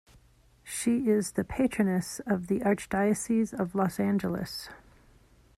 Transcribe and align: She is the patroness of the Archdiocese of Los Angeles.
She 0.63 1.09
is 1.09 1.33
the 1.33 1.43
patroness 1.43 2.21
of 2.25 2.47
the 2.47 2.61
Archdiocese 2.61 3.53
of 3.53 3.75
Los 3.75 3.99
Angeles. 3.99 4.67